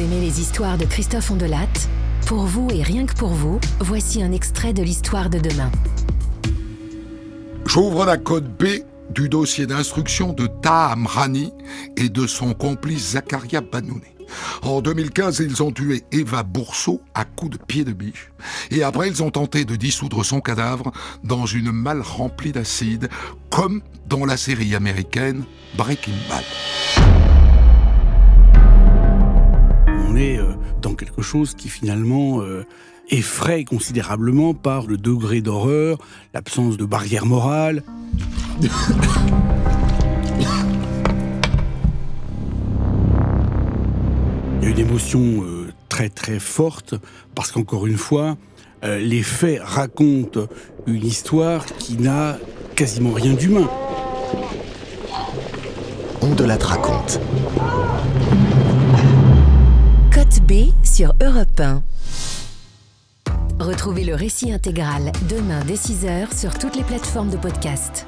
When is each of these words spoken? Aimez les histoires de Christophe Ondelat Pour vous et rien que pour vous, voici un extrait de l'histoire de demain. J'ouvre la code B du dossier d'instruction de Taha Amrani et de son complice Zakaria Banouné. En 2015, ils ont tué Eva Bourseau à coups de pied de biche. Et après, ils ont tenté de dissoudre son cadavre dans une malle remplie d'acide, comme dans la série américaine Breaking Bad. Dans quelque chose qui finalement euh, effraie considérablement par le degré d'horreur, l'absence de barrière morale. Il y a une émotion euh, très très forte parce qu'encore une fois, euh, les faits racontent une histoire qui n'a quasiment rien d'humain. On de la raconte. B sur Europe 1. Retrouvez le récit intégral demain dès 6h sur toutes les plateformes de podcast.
Aimez 0.00 0.20
les 0.20 0.40
histoires 0.40 0.78
de 0.78 0.84
Christophe 0.84 1.32
Ondelat 1.32 1.66
Pour 2.26 2.44
vous 2.44 2.68
et 2.72 2.84
rien 2.84 3.04
que 3.04 3.14
pour 3.14 3.30
vous, 3.30 3.58
voici 3.80 4.22
un 4.22 4.30
extrait 4.30 4.72
de 4.72 4.82
l'histoire 4.82 5.28
de 5.28 5.40
demain. 5.40 5.72
J'ouvre 7.66 8.04
la 8.04 8.16
code 8.16 8.46
B 8.56 8.84
du 9.10 9.28
dossier 9.28 9.66
d'instruction 9.66 10.32
de 10.32 10.46
Taha 10.46 10.92
Amrani 10.92 11.52
et 11.96 12.10
de 12.10 12.28
son 12.28 12.54
complice 12.54 13.12
Zakaria 13.12 13.60
Banouné. 13.60 14.14
En 14.62 14.82
2015, 14.82 15.40
ils 15.40 15.62
ont 15.64 15.72
tué 15.72 16.04
Eva 16.12 16.44
Bourseau 16.44 17.02
à 17.14 17.24
coups 17.24 17.58
de 17.58 17.64
pied 17.64 17.84
de 17.84 17.92
biche. 17.92 18.30
Et 18.70 18.84
après, 18.84 19.08
ils 19.08 19.22
ont 19.24 19.30
tenté 19.30 19.64
de 19.64 19.74
dissoudre 19.74 20.24
son 20.24 20.40
cadavre 20.40 20.92
dans 21.24 21.46
une 21.46 21.72
malle 21.72 22.02
remplie 22.02 22.52
d'acide, 22.52 23.08
comme 23.50 23.82
dans 24.06 24.26
la 24.26 24.36
série 24.36 24.76
américaine 24.76 25.42
Breaking 25.76 26.14
Bad. 26.28 27.27
Dans 30.82 30.94
quelque 30.94 31.22
chose 31.22 31.54
qui 31.54 31.68
finalement 31.68 32.40
euh, 32.40 32.64
effraie 33.10 33.64
considérablement 33.64 34.54
par 34.54 34.86
le 34.86 34.96
degré 34.96 35.40
d'horreur, 35.40 35.98
l'absence 36.34 36.76
de 36.76 36.84
barrière 36.84 37.26
morale. 37.26 37.82
Il 38.60 38.68
y 44.62 44.66
a 44.66 44.68
une 44.70 44.78
émotion 44.78 45.20
euh, 45.42 45.72
très 45.88 46.08
très 46.08 46.38
forte 46.38 46.94
parce 47.34 47.52
qu'encore 47.52 47.86
une 47.86 47.96
fois, 47.96 48.36
euh, 48.84 48.98
les 48.98 49.22
faits 49.22 49.60
racontent 49.62 50.46
une 50.86 51.04
histoire 51.04 51.64
qui 51.66 51.96
n'a 51.96 52.38
quasiment 52.74 53.12
rien 53.12 53.34
d'humain. 53.34 53.68
On 56.20 56.34
de 56.34 56.44
la 56.44 56.56
raconte. 56.56 57.20
B 60.48 60.72
sur 60.82 61.12
Europe 61.22 61.60
1. 61.60 61.82
Retrouvez 63.60 64.04
le 64.04 64.14
récit 64.14 64.50
intégral 64.50 65.12
demain 65.28 65.60
dès 65.66 65.74
6h 65.74 66.34
sur 66.34 66.58
toutes 66.58 66.74
les 66.74 66.84
plateformes 66.84 67.28
de 67.28 67.36
podcast. 67.36 68.06